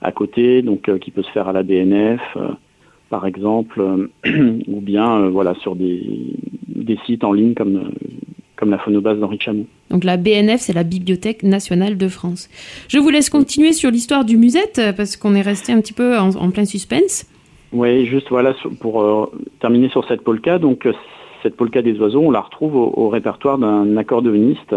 à 0.00 0.12
côté, 0.12 0.62
donc 0.62 0.88
euh, 0.88 0.98
qui 0.98 1.10
peut 1.10 1.22
se 1.22 1.30
faire 1.30 1.48
à 1.48 1.52
la 1.52 1.62
BNF, 1.62 2.20
par 3.12 3.26
exemple, 3.26 3.78
euh, 3.78 4.08
ou 4.68 4.80
bien 4.80 5.18
euh, 5.18 5.28
voilà 5.28 5.54
sur 5.56 5.76
des, 5.76 6.02
des 6.66 6.98
sites 7.04 7.24
en 7.24 7.34
ligne 7.34 7.52
comme, 7.52 7.76
euh, 7.76 7.90
comme 8.56 8.70
la 8.70 8.78
phonobase 8.78 9.18
d'Henri 9.20 9.38
Chamou. 9.38 9.66
Donc 9.90 10.02
la 10.04 10.16
BNF, 10.16 10.62
c'est 10.62 10.72
la 10.72 10.82
Bibliothèque 10.82 11.42
nationale 11.42 11.98
de 11.98 12.08
France. 12.08 12.48
Je 12.88 12.98
vous 12.98 13.10
laisse 13.10 13.28
continuer 13.28 13.74
sur 13.74 13.90
l'histoire 13.90 14.24
du 14.24 14.38
musette, 14.38 14.80
parce 14.96 15.18
qu'on 15.18 15.34
est 15.34 15.42
resté 15.42 15.74
un 15.74 15.82
petit 15.82 15.92
peu 15.92 16.18
en, 16.18 16.30
en 16.30 16.50
plein 16.50 16.64
suspense. 16.64 17.26
Oui, 17.74 18.06
juste 18.06 18.30
voilà 18.30 18.54
pour 18.80 19.02
euh, 19.02 19.26
terminer 19.60 19.90
sur 19.90 20.08
cette 20.08 20.22
polka. 20.22 20.58
Donc 20.58 20.88
cette 21.42 21.54
polka 21.54 21.82
des 21.82 21.98
oiseaux, 22.00 22.22
on 22.22 22.30
la 22.30 22.40
retrouve 22.40 22.76
au, 22.76 22.94
au 22.96 23.10
répertoire 23.10 23.58
d'un 23.58 23.94
accordéoniste, 23.98 24.74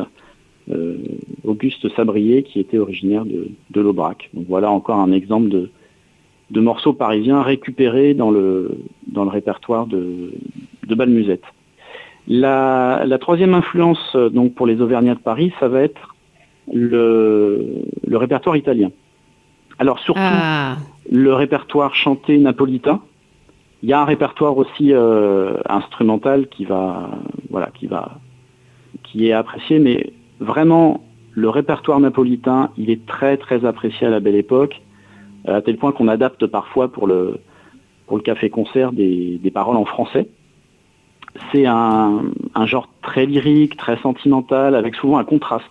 euh, 0.69 0.97
Auguste 1.45 1.87
Sabrier, 1.95 2.43
qui 2.43 2.59
était 2.59 2.79
originaire 2.79 3.23
de, 3.23 3.47
de 3.71 3.79
l'Aubrac. 3.79 4.29
Donc 4.33 4.45
voilà 4.49 4.69
encore 4.69 4.99
un 4.99 5.13
exemple 5.13 5.47
de, 5.47 5.69
de 6.51 6.61
morceaux 6.61 6.93
parisiens 6.93 7.41
récupérés 7.41 8.13
dans 8.13 8.31
le 8.31 8.77
dans 9.07 9.23
le 9.23 9.29
répertoire 9.29 9.87
de, 9.87 10.33
de 10.87 10.95
Balmusette. 10.95 11.43
La, 12.27 13.03
la 13.05 13.17
troisième 13.19 13.53
influence 13.53 14.15
euh, 14.15 14.29
donc 14.29 14.53
pour 14.55 14.67
les 14.67 14.81
Auvergnats 14.81 15.15
de 15.15 15.19
Paris, 15.19 15.53
ça 15.59 15.67
va 15.67 15.81
être 15.81 16.15
le, 16.73 17.83
le 18.07 18.17
répertoire 18.17 18.57
italien. 18.57 18.91
Alors 19.77 19.99
surtout 19.99 20.21
Ah, 20.23 20.77
le 21.11 21.33
répertoire 21.33 21.93
chanté 21.93 22.37
napolitain. 22.37 23.01
Il 23.83 23.89
y 23.89 23.93
a 23.93 24.01
un 24.01 24.05
répertoire 24.05 24.57
aussi 24.57 24.93
euh, 24.93 25.57
instrumental 25.69 26.47
qui 26.47 26.65
va, 26.65 27.09
voilà, 27.51 27.69
qui 27.77 27.85
va, 27.85 28.19
qui 29.03 29.27
est 29.27 29.33
apprécié, 29.33 29.77
mais 29.77 30.13
vraiment 30.39 31.03
le 31.33 31.49
répertoire 31.49 31.99
napolitain, 31.99 32.71
il 32.77 32.89
est 32.89 33.05
très 33.05 33.37
très 33.37 33.65
apprécié 33.65 34.07
à 34.07 34.09
la 34.09 34.19
belle 34.19 34.35
époque, 34.35 34.81
à 35.47 35.61
tel 35.61 35.77
point 35.77 35.91
qu'on 35.91 36.07
adapte 36.07 36.45
parfois 36.47 36.87
pour 36.89 37.07
le 37.07 37.39
pour 38.07 38.17
le 38.17 38.23
café-concert 38.23 38.91
des, 38.91 39.39
des 39.41 39.51
paroles 39.51 39.77
en 39.77 39.85
français. 39.85 40.27
C'est 41.51 41.65
un, 41.65 42.21
un 42.53 42.65
genre 42.65 42.87
très 43.01 43.25
lyrique, 43.25 43.75
très 43.77 43.97
sentimental, 43.97 44.75
avec 44.75 44.95
souvent 44.95 45.17
un 45.17 45.23
contraste, 45.23 45.65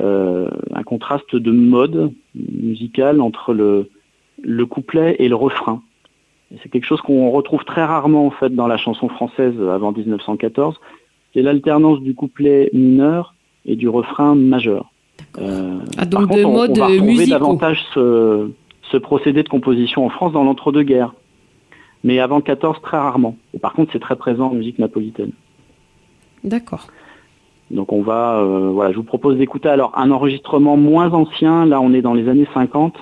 euh, 0.00 0.48
un 0.74 0.82
contraste 0.82 1.34
de 1.34 1.50
mode 1.50 2.12
musical 2.34 3.20
entre 3.20 3.52
le 3.54 3.88
le 4.42 4.64
couplet 4.66 5.16
et 5.18 5.28
le 5.28 5.34
refrain. 5.36 5.82
C'est 6.62 6.68
quelque 6.68 6.86
chose 6.86 7.00
qu'on 7.00 7.30
retrouve 7.30 7.64
très 7.64 7.84
rarement 7.84 8.26
en 8.26 8.30
fait 8.30 8.50
dans 8.54 8.66
la 8.66 8.76
chanson 8.76 9.08
française 9.08 9.54
avant 9.70 9.92
1914. 9.92 10.76
C'est 11.32 11.42
l'alternance 11.42 12.00
du 12.00 12.14
couplet 12.14 12.70
mineur 12.72 13.34
et 13.66 13.76
du 13.76 13.88
refrain 13.88 14.34
majeur. 14.34 14.90
Euh, 15.38 15.78
Ah, 15.96 16.06
par 16.06 16.26
donc 16.26 16.28
contre, 16.30 16.38
de 16.38 16.44
on, 16.44 16.54
va 16.54 16.62
retrouver 16.62 17.00
musicaux. 17.00 17.30
davantage 17.30 17.84
ce, 17.94 18.50
ce 18.90 18.96
procédé 18.96 19.42
de 19.42 19.48
composition 19.48 20.04
en 20.04 20.10
France 20.10 20.32
dans 20.32 20.44
l'entre-deux-guerres. 20.44 21.14
Mais 22.02 22.18
avant 22.18 22.40
14, 22.40 22.80
très 22.82 22.96
rarement. 22.96 23.36
Et 23.54 23.58
par 23.58 23.74
contre, 23.74 23.92
c'est 23.92 24.00
très 24.00 24.16
présent 24.16 24.48
en 24.48 24.54
musique 24.54 24.78
napolitaine. 24.78 25.32
D'accord. 26.44 26.86
Donc 27.70 27.92
on 27.92 28.02
va, 28.02 28.38
euh, 28.38 28.70
voilà, 28.72 28.90
je 28.90 28.96
vous 28.96 29.04
propose 29.04 29.36
d'écouter 29.36 29.68
alors 29.68 29.92
un 29.96 30.10
enregistrement 30.10 30.76
moins 30.76 31.12
ancien. 31.12 31.66
Là, 31.66 31.80
on 31.80 31.92
est 31.92 32.02
dans 32.02 32.14
les 32.14 32.28
années 32.28 32.48
50. 32.52 32.94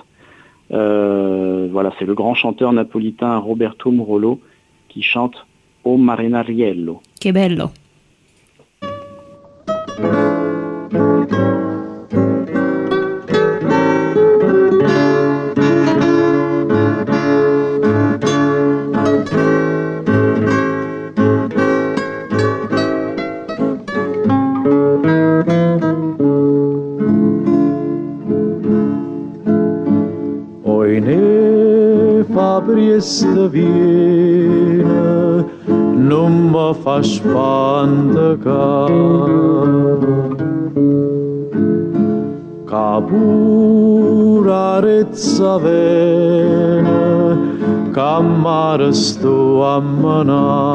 Euh, 0.71 1.67
voilà, 1.71 1.91
c'est 1.97 2.05
le 2.05 2.13
grand 2.13 2.35
chanteur 2.35 2.71
napolitain 2.73 3.37
Roberto 3.37 3.89
Murolo 3.91 4.39
qui 4.89 5.01
chante 5.01 5.47
O 5.83 5.97
Marinariello. 5.97 7.01
Que 7.19 7.31
bello. 7.31 7.69
aș 36.99 37.19
pantăca. 37.33 38.85
Ca 42.65 43.03
burareța 44.39 45.57
venă, 45.57 47.37
ca 47.91 48.25
marăstu 48.41 49.63
amăna. 49.75 50.67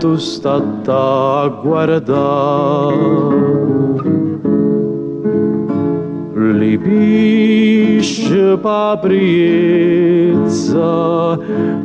tu 0.00 0.16
stata 0.16 1.42
a 1.42 1.48
guardare. 1.62 3.28
Lipisce 6.58 8.56
papriezza 8.56 9.28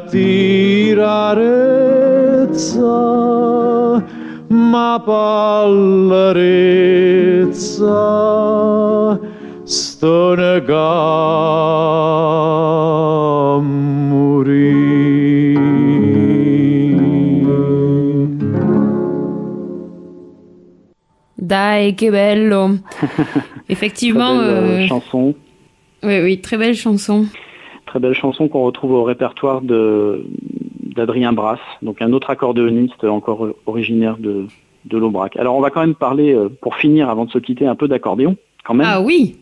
tirarezza 0.09 1.23
ma 4.47 4.99
pallerezza 5.05 6.19
sto 9.63 10.35
nega 10.35 10.93
Dai, 21.37 21.93
che 21.95 22.09
bello 22.09 22.79
Effectivement, 23.67 24.37
Très 24.37 24.45
belle, 24.45 24.63
euh, 24.63 24.83
euh, 24.83 24.87
chanson. 24.87 25.33
oui, 26.03 26.19
oui, 26.21 26.39
très 26.41 26.57
belle 26.57 26.75
chanson. 26.75 27.25
Très 27.95 28.01
belle 28.01 28.13
chanson 28.13 28.49
qu'on 28.49 28.63
retrouve 28.65 28.91
au 28.91 29.05
répertoire 29.05 29.61
d'Adrien 29.61 31.31
Brass, 31.31 31.61
donc 31.81 32.01
un 32.01 32.11
autre 32.11 32.29
accordéoniste 32.29 33.05
encore 33.05 33.47
originaire 33.67 34.17
de, 34.17 34.47
de 34.83 34.97
l'Aubrac. 34.97 35.37
Alors 35.37 35.55
on 35.55 35.61
va 35.61 35.69
quand 35.69 35.79
même 35.79 35.95
parler, 35.95 36.33
euh, 36.33 36.49
pour 36.61 36.75
finir, 36.75 37.09
avant 37.09 37.23
de 37.23 37.31
se 37.31 37.37
quitter, 37.37 37.65
un 37.65 37.75
peu 37.75 37.87
d'accordéon, 37.87 38.35
quand 38.65 38.73
même, 38.73 38.85
Ah 38.89 38.99
oui 39.01 39.37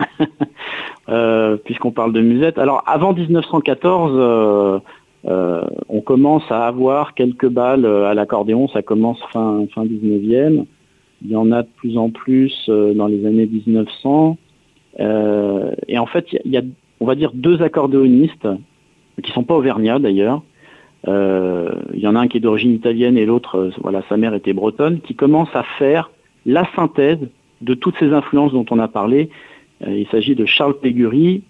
euh, 1.10 1.58
puisqu'on 1.62 1.90
parle 1.90 2.14
de 2.14 2.22
musette. 2.22 2.56
Alors 2.56 2.82
avant 2.86 3.12
1914, 3.12 4.12
euh, 4.14 4.78
euh, 5.26 5.60
on 5.90 6.00
commence 6.00 6.44
à 6.50 6.66
avoir 6.66 7.12
quelques 7.12 7.48
balles 7.50 7.84
à 7.84 8.14
l'accordéon, 8.14 8.68
ça 8.68 8.80
commence 8.80 9.18
fin, 9.34 9.66
fin 9.74 9.84
19e. 9.84 10.64
Il 11.20 11.30
y 11.30 11.36
en 11.36 11.52
a 11.52 11.62
de 11.62 11.68
plus 11.76 11.98
en 11.98 12.08
plus 12.08 12.70
dans 12.70 13.06
les 13.06 13.26
années 13.26 13.44
1900. 13.44 14.38
Euh, 15.00 15.72
et 15.88 15.98
en 15.98 16.06
fait, 16.06 16.24
il 16.32 16.36
y 16.36 16.38
a- 16.38 16.42
il 16.46 16.52
y, 16.52 16.56
a, 16.56 16.62
on 17.00 17.06
va 17.06 17.14
dire, 17.14 17.32
deux 17.34 17.62
accordéonistes, 17.62 18.48
qui 19.22 19.32
sont 19.32 19.44
pas 19.44 19.54
auvergnats 19.54 19.98
d'ailleurs. 19.98 20.42
Euh, 21.06 21.70
il 21.94 22.00
y 22.00 22.06
en 22.06 22.16
a 22.16 22.20
un 22.20 22.28
qui 22.28 22.38
est 22.38 22.40
d'origine 22.40 22.72
italienne 22.72 23.16
et 23.16 23.26
l'autre, 23.26 23.56
euh, 23.56 23.70
voilà, 23.82 24.02
sa 24.08 24.16
mère 24.16 24.34
était 24.34 24.52
bretonne, 24.52 25.00
qui 25.00 25.14
commencent 25.14 25.54
à 25.54 25.62
faire 25.78 26.10
la 26.44 26.66
synthèse 26.74 27.20
de 27.60 27.74
toutes 27.74 27.96
ces 27.98 28.12
influences 28.12 28.52
dont 28.52 28.66
on 28.70 28.78
a 28.78 28.88
parlé. 28.88 29.30
Euh, 29.86 29.96
il 29.96 30.06
s'agit 30.08 30.34
de 30.34 30.44
Charles 30.44 30.78
Pégury 30.78 31.42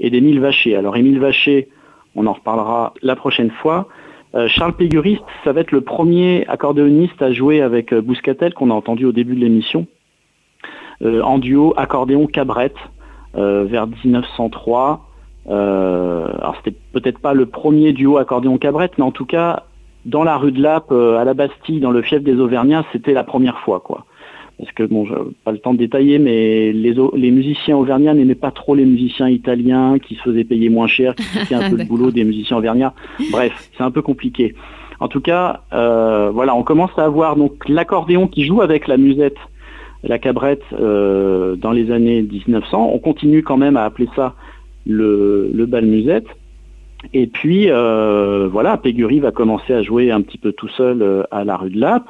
et 0.00 0.10
d'Émile 0.10 0.40
Vacher. 0.40 0.76
Alors 0.76 0.96
Émile 0.96 1.18
Vacher, 1.18 1.68
on 2.14 2.26
en 2.26 2.32
reparlera 2.32 2.94
la 3.02 3.16
prochaine 3.16 3.50
fois. 3.50 3.88
Euh, 4.34 4.48
Charles 4.48 4.74
Pégury, 4.74 5.18
ça 5.44 5.52
va 5.52 5.60
être 5.62 5.72
le 5.72 5.80
premier 5.80 6.46
accordéoniste 6.46 7.20
à 7.20 7.32
jouer 7.32 7.62
avec 7.62 7.92
euh, 7.92 8.00
Bouscatel 8.00 8.54
qu'on 8.54 8.70
a 8.70 8.74
entendu 8.74 9.04
au 9.04 9.12
début 9.12 9.34
de 9.34 9.40
l'émission, 9.40 9.86
euh, 11.02 11.22
en 11.22 11.38
duo 11.38 11.74
accordéon-cabrette 11.76 12.76
euh, 12.76 12.99
vers 13.34 13.86
1903. 13.86 15.06
Euh, 15.48 16.28
alors 16.38 16.56
c'était 16.56 16.76
peut-être 16.92 17.18
pas 17.18 17.32
le 17.32 17.46
premier 17.46 17.92
duo 17.92 18.18
accordéon-cabrette, 18.18 18.92
mais 18.98 19.04
en 19.04 19.10
tout 19.10 19.24
cas 19.24 19.64
dans 20.04 20.24
la 20.24 20.36
rue 20.36 20.52
de 20.52 20.62
Lappe, 20.62 20.92
euh, 20.92 21.18
à 21.18 21.24
la 21.24 21.34
Bastille, 21.34 21.80
dans 21.80 21.90
le 21.90 22.02
fief 22.02 22.22
des 22.22 22.38
Auvergnats, 22.38 22.84
c'était 22.92 23.12
la 23.12 23.24
première 23.24 23.58
fois, 23.60 23.80
quoi. 23.80 24.06
Parce 24.58 24.72
que 24.72 24.82
bon, 24.82 25.06
pas 25.44 25.52
le 25.52 25.58
temps 25.58 25.72
de 25.72 25.78
détailler, 25.78 26.18
mais 26.18 26.72
les, 26.72 27.30
musiciens 27.30 27.78
auvergnats 27.78 28.12
n'aimaient 28.12 28.34
pas 28.34 28.50
trop 28.50 28.74
les 28.74 28.84
musiciens 28.84 29.28
italiens 29.28 29.98
qui 29.98 30.16
se 30.16 30.20
faisaient 30.20 30.44
payer 30.44 30.68
moins 30.68 30.86
cher, 30.86 31.14
qui 31.14 31.22
piquaient 31.22 31.54
un 31.54 31.70
peu 31.70 31.76
le 31.76 31.84
boulot 31.84 32.10
des 32.10 32.24
musiciens 32.24 32.58
auvergnats. 32.58 32.92
Bref, 33.30 33.70
c'est 33.74 33.82
un 33.82 33.90
peu 33.90 34.02
compliqué. 34.02 34.54
En 35.00 35.08
tout 35.08 35.22
cas, 35.22 35.62
euh, 35.72 36.30
voilà, 36.30 36.54
on 36.54 36.62
commence 36.62 36.90
à 36.98 37.04
avoir 37.04 37.36
donc 37.36 37.66
l'accordéon 37.70 38.26
qui 38.26 38.44
joue 38.44 38.60
avec 38.60 38.86
la 38.86 38.98
musette, 38.98 39.38
la 40.02 40.18
cabrette 40.18 40.62
euh, 40.72 41.56
dans 41.56 41.72
les 41.72 41.90
années 41.90 42.22
1900. 42.22 42.90
On 42.92 42.98
continue 42.98 43.42
quand 43.42 43.56
même 43.56 43.76
à 43.76 43.84
appeler 43.84 44.08
ça 44.16 44.34
le, 44.86 45.50
le 45.52 45.66
bal 45.66 45.86
musette. 45.86 46.26
Et 47.12 47.26
puis 47.26 47.70
euh, 47.70 48.48
voilà, 48.50 48.76
Pégury 48.76 49.20
va 49.20 49.30
commencer 49.30 49.72
à 49.72 49.82
jouer 49.82 50.10
un 50.10 50.20
petit 50.20 50.38
peu 50.38 50.52
tout 50.52 50.68
seul 50.68 51.02
euh, 51.02 51.22
à 51.30 51.44
la 51.44 51.56
rue 51.56 51.70
de 51.70 51.80
Lappe. 51.80 52.08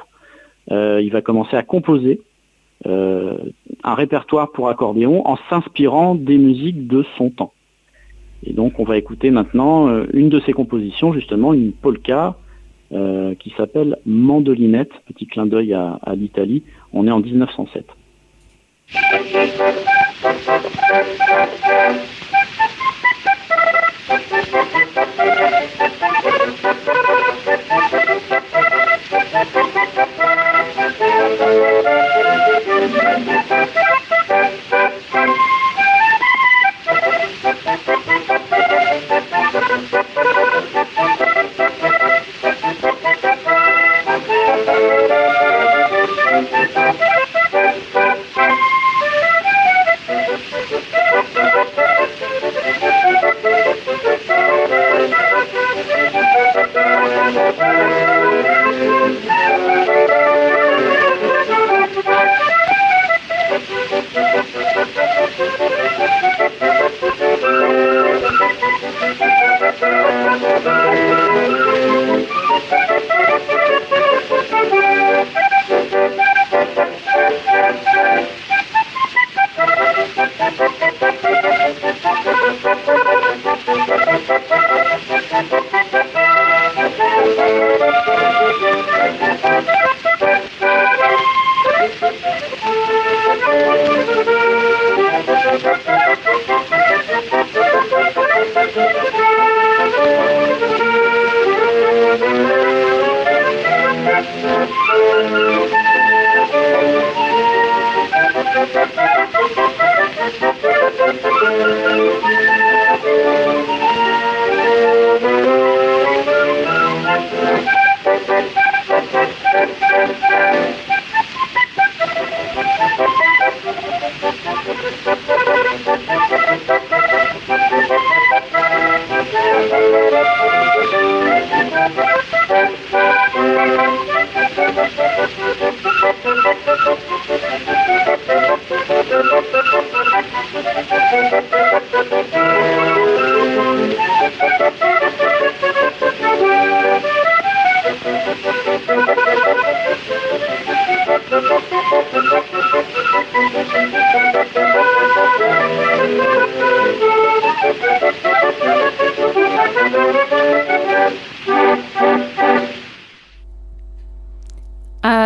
Il 0.69 1.09
va 1.11 1.21
commencer 1.21 1.57
à 1.57 1.63
composer 1.63 2.21
un 2.85 3.93
répertoire 3.93 4.53
pour 4.53 4.69
accordéon 4.69 5.27
en 5.27 5.37
s'inspirant 5.49 6.15
des 6.15 6.37
musiques 6.37 6.87
de 6.87 7.03
son 7.17 7.29
temps. 7.29 7.51
Et 8.45 8.53
donc 8.53 8.79
on 8.79 8.85
va 8.85 8.95
écouter 8.97 9.31
maintenant 9.31 9.89
une 10.13 10.29
de 10.29 10.39
ses 10.39 10.53
compositions, 10.53 11.11
justement 11.11 11.53
une 11.53 11.73
polka 11.73 12.37
euh, 12.93 13.35
qui 13.35 13.53
s'appelle 13.57 13.97
Mandolinette, 14.05 14.91
petit 15.07 15.27
clin 15.27 15.45
d'œil 15.45 15.73
à, 15.73 15.99
à 16.03 16.15
l'Italie. 16.15 16.63
On 16.93 17.07
est 17.07 17.11
en 17.11 17.19
1907. 17.19 17.85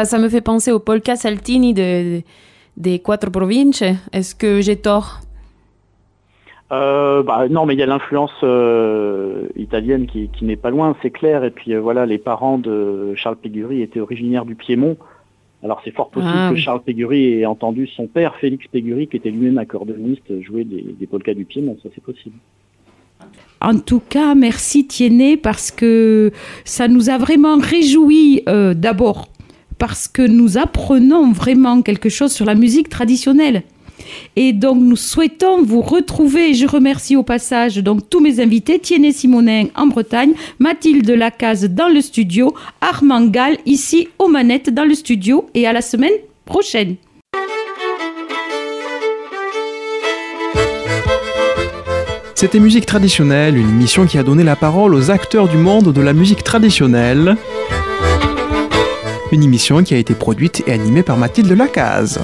Ça, 0.05 0.17
ça 0.17 0.19
me 0.19 0.29
fait 0.29 0.41
penser 0.41 0.71
au 0.71 0.79
polka 0.79 1.15
saltini 1.15 1.73
de, 1.73 2.21
des 2.77 2.99
Quattro 2.99 3.31
Province. 3.31 3.83
Est-ce 4.13 4.35
que 4.35 4.61
j'ai 4.61 4.75
tort? 4.75 5.19
Euh, 6.71 7.21
bah, 7.23 7.47
non, 7.47 7.65
mais 7.65 7.73
il 7.75 7.79
y 7.79 7.83
a 7.83 7.85
l'influence 7.85 8.31
euh, 8.43 9.47
italienne 9.55 10.07
qui, 10.07 10.29
qui 10.29 10.45
n'est 10.45 10.55
pas 10.55 10.71
loin, 10.71 10.95
c'est 11.01 11.11
clair. 11.11 11.43
Et 11.43 11.51
puis 11.51 11.73
euh, 11.73 11.79
voilà, 11.79 12.05
les 12.05 12.17
parents 12.17 12.57
de 12.57 13.13
Charles 13.15 13.37
Pégury 13.37 13.81
étaient 13.81 13.99
originaires 13.99 14.45
du 14.45 14.55
Piémont. 14.55 14.97
Alors 15.63 15.81
c'est 15.83 15.91
fort 15.91 16.09
possible 16.09 16.33
Ah, 16.35 16.49
que. 16.51 16.57
Charles 16.57 16.81
Pégury 16.81 17.39
ait 17.39 17.45
entendu 17.45 17.87
son 17.87 18.07
père, 18.07 18.35
Félix 18.35 18.67
Pégury, 18.67 19.07
qui 19.07 19.17
était 19.17 19.31
lui-même 19.31 19.57
accordéoniste, 19.57 20.41
jouer 20.41 20.63
des, 20.63 20.95
des 20.99 21.07
polkas 21.07 21.33
du 21.33 21.45
Piémont. 21.45 21.77
Ça 21.83 21.89
c'est 21.93 22.03
possible. 22.03 22.35
En 23.61 23.79
tout 23.79 24.01
cas, 24.01 24.35
merci 24.35 24.85
Tiennet 24.85 25.37
parce 25.37 25.71
que 25.71 26.31
ça 26.65 26.87
nous 26.87 27.09
a 27.09 27.17
vraiment 27.17 27.57
réjouis 27.57 28.43
euh, 28.47 28.73
d'abord 28.73 29.27
parce 29.77 30.07
que 30.07 30.21
nous 30.21 30.57
apprenons 30.57 31.31
vraiment 31.31 31.81
quelque 31.81 32.09
chose 32.09 32.31
sur 32.31 32.45
la 32.45 32.55
musique 32.55 32.89
traditionnelle. 32.89 33.63
Et 34.35 34.53
donc 34.53 34.77
nous 34.81 34.95
souhaitons 34.95 35.63
vous 35.63 35.81
retrouver. 35.81 36.53
Je 36.53 36.67
remercie 36.67 37.15
au 37.15 37.23
passage 37.23 37.77
donc 37.77 38.09
tous 38.09 38.19
mes 38.19 38.39
invités 38.39 38.79
Tiennet 38.79 39.11
Simonin 39.11 39.65
en 39.75 39.88
Bretagne, 39.88 40.33
Mathilde 40.59 41.09
Lacaze 41.09 41.65
dans 41.65 41.88
le 41.88 42.01
studio, 42.01 42.53
Armand 42.81 43.25
Gall 43.25 43.57
ici 43.65 44.09
aux 44.19 44.27
manettes 44.27 44.69
dans 44.69 44.85
le 44.85 44.93
studio 44.93 45.49
et 45.53 45.67
à 45.67 45.73
la 45.73 45.81
semaine 45.81 46.13
prochaine. 46.45 46.95
C'était 52.38 52.59
Musique 52.59 52.85
traditionnelle, 52.85 53.57
une 53.57 53.69
émission 53.69 54.05
qui 54.05 54.17
a 54.17 54.23
donné 54.23 54.43
la 54.43 54.57
parole 54.57 54.93
aux 54.93 55.09
acteurs 55.09 55.47
du 55.47 55.57
monde 55.57 55.93
de 55.93 56.01
la 56.01 56.11
musique 56.11 56.43
traditionnelle. 56.43 57.38
Une 59.35 59.43
émission 59.43 59.83
qui 59.83 59.93
a 59.93 59.97
été 59.97 60.13
produite 60.13 60.63
et 60.65 60.71
animée 60.71 61.03
par 61.03 61.17
Mathilde 61.17 61.51
Lacaze. 61.51 62.21